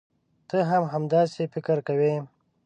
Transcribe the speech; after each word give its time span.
ته 0.49 0.57
هم 0.69 0.83
همداسې 0.93 1.41
فکر 1.53 1.77
کوې. 1.87 2.13